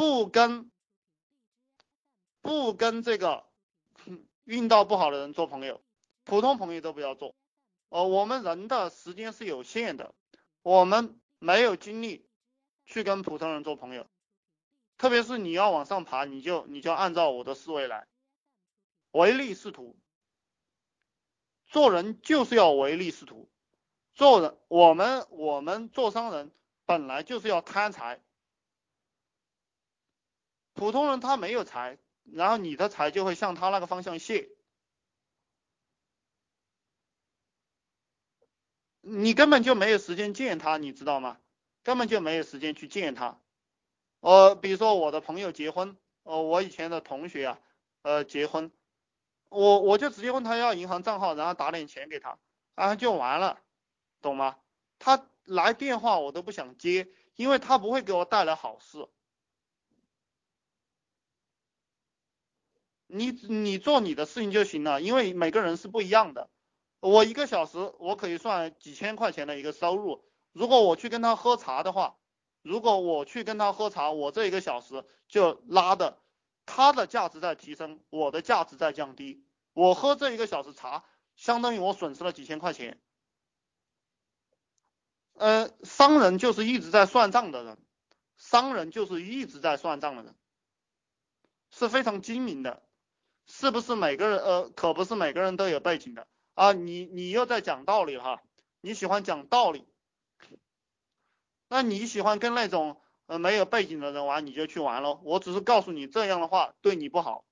[0.00, 0.70] 不跟
[2.40, 3.44] 不跟这个
[4.44, 5.82] 运道不好的人做朋友，
[6.24, 7.34] 普通朋友都不要做。
[7.90, 10.14] 呃，我们人的时间是有限的，
[10.62, 12.26] 我们没有精力
[12.86, 14.06] 去跟普通人做朋友。
[14.96, 18.06] 特别是你要往上爬，你就你就按照我的思维来，
[19.10, 19.98] 唯利是图。
[21.66, 23.50] 做人就是要唯利是图。
[24.14, 26.50] 做人，我们我们做商人
[26.86, 28.22] 本来就是要贪财。
[30.74, 34.48] 普通人他没有财，然后你的财就会向他那个方向泄，
[39.00, 41.38] 你根本就没有时间见他，你知道吗？
[41.82, 43.40] 根本就没有时间去见他。
[44.20, 47.60] 呃，比如说我的朋友结婚，呃，我以前的同学啊，
[48.02, 48.70] 呃，结婚，
[49.48, 52.38] 我我就直接问他要银行账号，然后打点钱给他，
[52.74, 53.60] 然后就完了，
[54.20, 54.58] 懂吗？
[54.98, 59.08] 他来电话我都不想接，因为他不会给我带来好事。
[63.12, 66.48] 你你做你的事情就行了，因为每个人是不一样的。
[67.00, 72.16] 我一个小时我可以算几千块钱的一个收入，如果我去跟他喝茶的话。
[72.62, 76.18] 如果我去跟他喝茶，我这一个小时就拉的，
[76.66, 79.42] 他的价值在提升，我的价值在降低。
[79.72, 83.00] 我喝这一个小时茶，相当于我损失了几千块钱。
[85.32, 87.78] 呃，商人就是一直在算账的人，
[88.36, 90.34] 商人就是一直在算账的人，
[91.70, 92.82] 是非常精明的，
[93.52, 94.38] 是不是每个人？
[94.38, 96.72] 呃，可不是每个人都有背景的啊。
[96.72, 98.40] 你你又在讲道理哈，
[98.80, 99.86] 你喜欢讲道理。
[101.68, 105.20] 那你喜欢跟那种呃没有背景的人玩，你就去玩喽。
[105.24, 107.44] 我只是告诉你这样的话对你不好，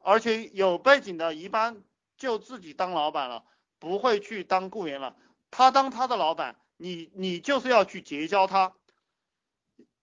[0.00, 1.84] 而且有背景的一般
[2.16, 3.44] 就自己当老板了，
[3.78, 5.14] 不会去当雇员了。
[5.50, 8.74] 他当他的老板，你你就是要去结交他，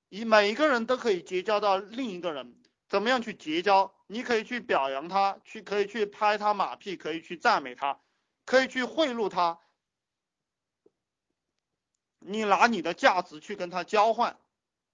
[0.09, 2.62] 你每一个人都可以结交到另一个人。
[2.94, 3.91] 怎么样去结交？
[4.05, 8.00] 你可以去表扬他，去可以去拍他马屁，可以去赞美他，
[8.45, 9.59] 可以去贿赂他。
[12.19, 14.40] 你拿你的价值去跟他交换，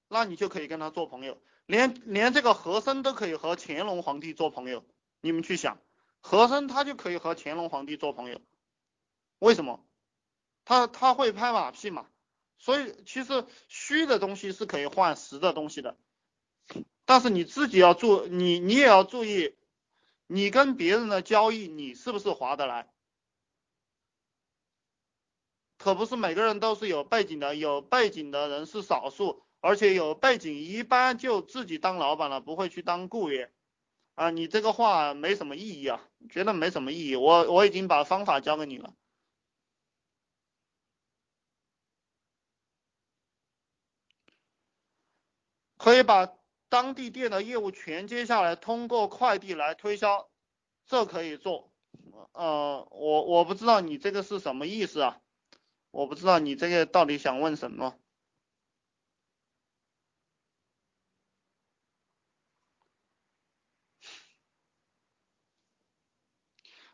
[0.07, 1.41] 那你就可以跟他做朋友。
[1.65, 4.85] 连连这个和珅都可以和乾隆皇帝做朋友，
[5.19, 5.77] 你们去想，
[6.21, 8.39] 和珅他就可以和乾隆皇帝做朋友，
[9.39, 9.85] 为什么？
[10.63, 12.07] 他他会拍马屁嘛？
[12.59, 15.97] 所以其实虚的东西是可以换实的东西的，
[17.09, 19.55] 但是你自己要注，你你也要注意，
[20.27, 22.87] 你跟别人的交易，你是不是划得来？
[25.79, 33.51] 可不是每个人都是有背景的，有背景的人是少数，而且有背景一般就自己当老板了，不会去当雇员
[34.13, 34.29] 啊。
[34.29, 37.15] 你这个话没什么意义啊，觉得没什么意义。
[37.15, 38.93] 我我已经把方法教给你了，
[45.77, 46.38] 可以把
[46.69, 50.29] 当地店的业务全接下来，通过快递来推销，
[50.85, 51.71] 这可以做。
[52.33, 55.19] 呃，我我不知道你这个是什么意思啊？
[55.91, 57.95] 我不知道你这个到底想问什么。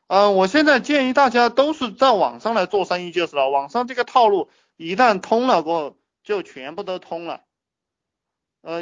[0.08, 7.44] 嗯，我现在建议大家都是在网上来做生意就是了，网上这个套路一旦通了过后，就全部都通了。
[8.62, 8.81] 呃，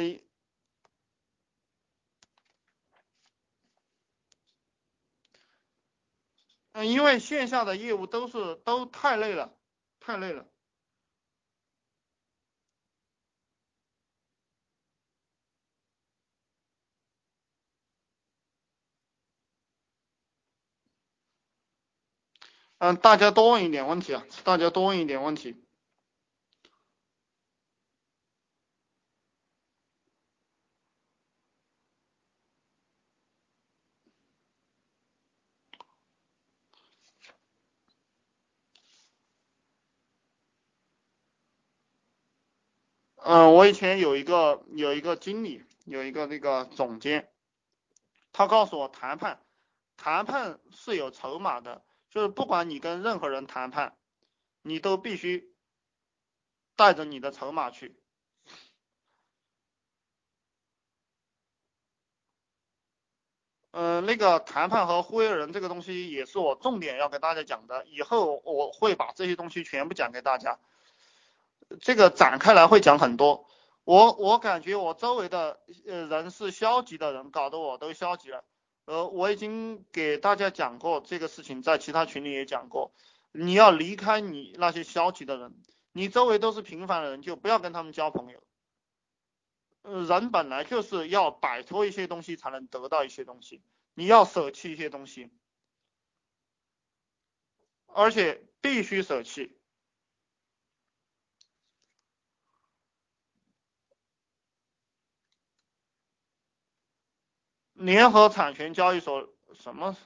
[6.74, 9.54] 嗯，因为线下的业务都是都太累了。
[10.00, 10.44] 太累了。
[22.80, 25.63] 嗯，大家多问一点问题啊，大家多问一点问题。
[43.26, 47.32] 嗯，我以前有一个有一个经理，有一个那个总监，
[48.32, 49.40] 他告诉我谈判，
[49.96, 53.96] 谈判是有筹码的，就是不管你跟任何人谈判，
[54.60, 55.54] 你都必须
[56.76, 57.96] 带着你的筹码去。
[63.70, 70.58] 嗯，那个谈判和忽悠人这个东西也是我重点要给大家讲的，以后我会把这些东西全部讲给大家。
[71.80, 73.46] 这个展开来会讲很多，
[73.84, 78.44] 我我感觉我周围的呃人是消极的人，搞得我都消极了。
[78.86, 82.92] 呃，我已经给大家讲过这个事情，在其他群里也讲过，
[83.32, 85.54] 你要离开你那些消极的人，
[85.92, 88.42] 你周围都是平凡的人，就不要跟他们交朋友。
[89.82, 93.62] 人本来就是要摆脱一些东西才能得到一些东西，
[93.94, 95.30] 你要舍弃一些东西，
[97.86, 99.56] 而且必须舍弃。
[107.84, 109.96] 联合产权交易所什么？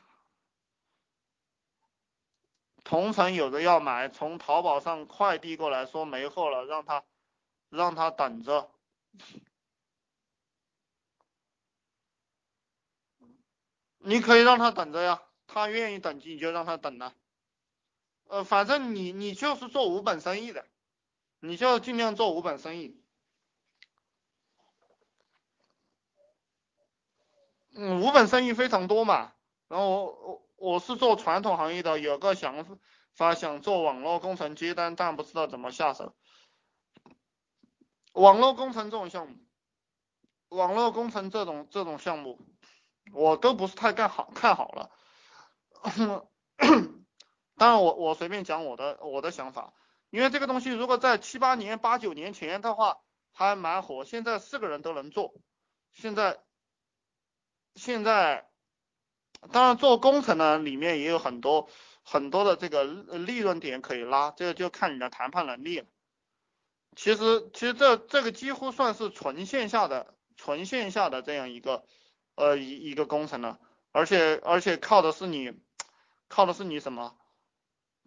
[2.83, 7.05] 同城有的要买，从淘宝上快递过来，说没货了，让他
[7.69, 8.71] 让他等着。
[13.99, 17.15] 你可以让他等着呀，他愿意等你就让他等了。
[18.29, 20.67] 呃，反正你你就是做无本生意的，
[21.41, 22.99] 你就尽量做无本生意。
[27.81, 29.33] 嗯，无本生意非常多嘛。
[29.69, 32.67] 然后我我我是做传统行业的，有个想
[33.15, 36.13] 法想做网络工程接单，但不知道怎么下手。
[38.15, 39.37] 网络工程这种项目，
[40.49, 42.41] 网络工程这种这种项目，
[43.13, 44.91] 我都不是太看好看好了。
[47.55, 49.73] 当然我我随便讲我的我的想法，
[50.11, 52.99] 因为这个东西如果在七八年八九年前的话
[53.31, 55.33] 还蛮火，现在四个人都能做，
[55.93, 56.41] 现在。
[57.75, 58.49] 现在，
[59.53, 61.69] 当然做工程呢，里面也有很多
[62.03, 65.87] 很多的这个利润点可以拉，这个就看你的谈判能力了。
[66.97, 71.85] 其实，其实这这个几乎算是纯线下的纯线下的这样一个
[72.35, 73.61] 呃一一个工程了，
[73.93, 75.53] 而且而且靠的是你
[76.29, 77.17] 靠的是你什么？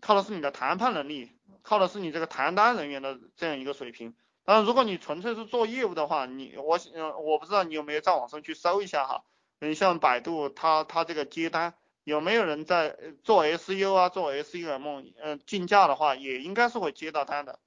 [0.02, 1.32] 靠的是你的谈判能力，
[1.62, 4.16] 靠的是你这个谈单人员的这样一个水平。
[4.44, 9.24] 当然，如果你纯粹是做业务的话，你我嗯我不知道你有没有在网上去搜一下哈。
[9.68, 17.60] 你像百度，它它这个接单有没有人在做 SU 啊，做 SUM，嗯，竞价的话也应该是会接到单的。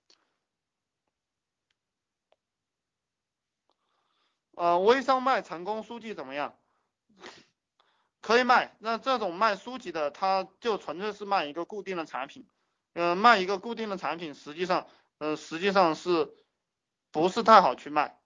[4.56, 6.58] 呃，微商卖成功书籍怎么样？
[8.20, 8.76] 可以卖。
[8.80, 12.48] 那这种卖书籍的，他就纯粹是卖一个固定的产品。
[12.94, 14.88] 嗯，卖一个固定的产品，实际上，
[15.18, 16.34] 嗯，实际上是
[17.12, 18.18] 不是太好去卖？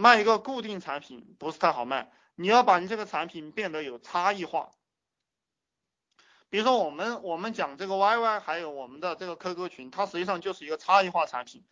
[0.00, 2.12] 卖一个固定产品不是太好卖。
[2.36, 4.70] 你要把你这个产品变得有差异化，
[6.50, 11.64] 比如说我们我们讲这个 YY，还有我们的这个 QQ 群，它实际上就是一个差异化产品，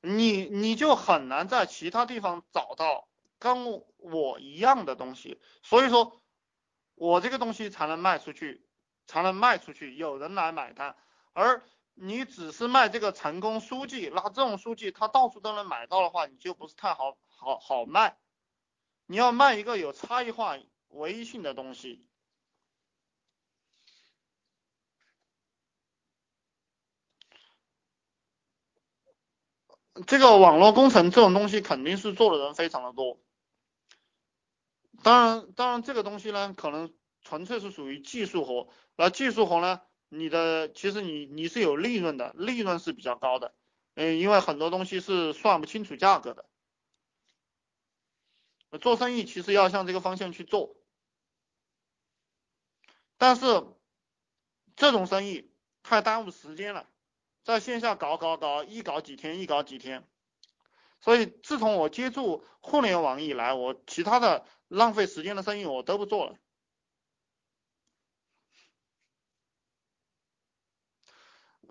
[0.00, 3.08] 你你就很难在其他地方找到
[3.38, 6.22] 跟我一样的东西，所以说，
[6.94, 8.66] 我这个东西才能卖出去，
[9.06, 10.96] 才能卖出去，有人来买单，
[11.34, 11.62] 而
[11.98, 18.18] 你只是卖这个成功书籍，那这种书籍它到处都能买到的话，你就不是太好好好卖。
[19.06, 20.58] 你要卖一个有差异化、
[20.88, 22.06] 唯一性的东西，
[30.06, 33.18] 这个网络工程这种东西肯定是做的人非常的多。
[35.02, 36.92] 当然，当然这个东西呢，可能
[37.22, 38.68] 纯粹是属于技术活。
[38.96, 43.54] 那技术活呢，你的其实你你是有利润的，利润是比较高的。
[43.94, 46.44] 嗯，因为很多东西是算不清楚价格的。
[48.80, 50.76] 做生意其实要向这个方向去做，
[53.16, 53.64] 但是
[54.74, 55.50] 这种生意
[55.82, 56.86] 太耽误时间了，
[57.42, 60.06] 在线下搞搞搞，一搞几天，一搞几天。
[61.00, 66.36] 所以自从我接触互联网以来，我其他的浪费时间的生意我都不做了。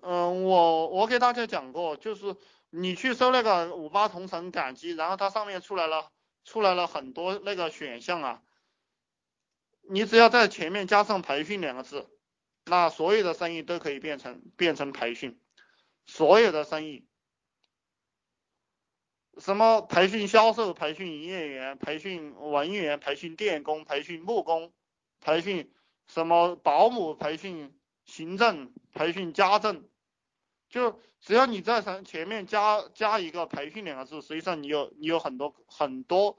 [0.02, 2.36] 嗯，我我给大家讲过，就是
[2.70, 6.10] 你去搜那个五八同城赶集，然后它上面出来了。
[6.48, 8.42] 出来了很多那个选项啊，
[9.82, 12.08] 你只要在前面加上培训两个字，
[12.66, 15.40] 那所有的生意都可以变成变成培训，
[16.06, 17.04] 所有的生意，
[19.38, 24.72] 什么培训销售、培训营业员、培训文员、培训电工、培训木工、
[25.20, 25.74] 培训
[26.06, 27.76] 什么保姆、培训
[28.06, 29.88] 行政、培训家政。
[30.68, 36.38] 就只要你在前前面加加一个培训两个字，实际上你有你有很多很多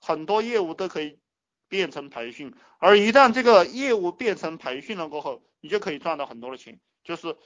[0.00, 1.20] 很多业务都可以
[1.68, 6.80] 变成培训，而一旦这个业务变成培训了过后，你就可以赚到很多的钱。
[7.04, 7.36] 就是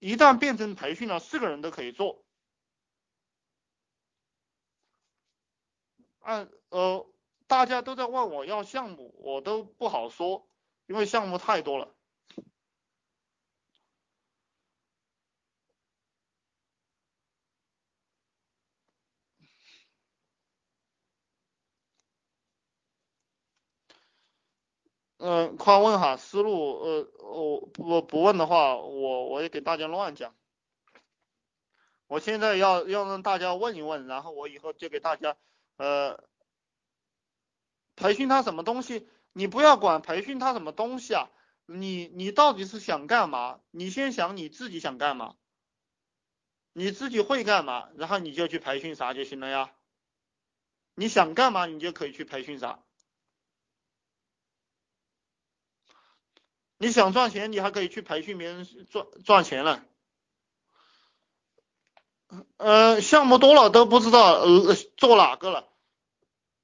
[0.00, 2.24] 一旦变成培训了，四个人都可以做。
[6.20, 7.06] 按呃，
[7.46, 10.46] 大家都在问我要项目，我都不好说，
[10.86, 11.94] 因为项目太多了。
[25.28, 30.34] 嗯，快问哈，思路，呃，我不不问的话，我我也给大家乱讲。
[32.06, 35.36] 我现在要要让大家问一问，然后我以后就给大家，
[35.76, 36.24] 呃
[37.94, 41.28] 培训他什么东西，你不要管培训他什么东西啊，
[41.66, 43.60] 你你到底是想干嘛？
[43.70, 45.36] 你先想你自己想干嘛，
[46.72, 49.74] 你自己会干嘛，然后你就去培训啥就行了呀。
[50.94, 52.82] 你想干嘛，你就可以去培训啥。
[56.78, 59.84] 你想赚钱，你还可以去培训别人赚赚钱了。
[62.56, 65.68] 呃，项目多了都不知道呃做哪个了。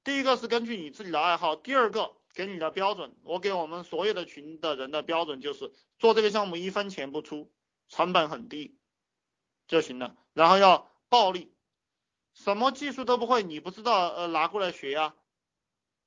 [0.04, 7.50] 第一个是根据你自己的爱好，第二个给你的标准，我给我们所有的群的人的标准就是做这个项目一分钱不出，
[7.88, 8.78] 成本很低
[9.66, 11.50] 就行了，然后要暴利，
[12.35, 15.14] 什么技术都不会，你不知道呃拿过来学呀，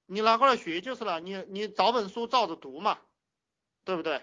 [0.06, 3.00] 你拿过来学就是了，你你找本书照着读嘛，
[3.88, 4.22] 对不对？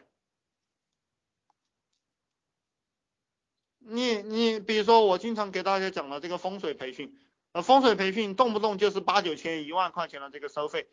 [3.78, 7.18] 你你比如说我经常给大家讲的这个风水培训，
[7.52, 10.86] 呃风水培训动不动就是八九千一万块钱的这个收费，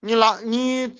[0.00, 0.96] 你拿你。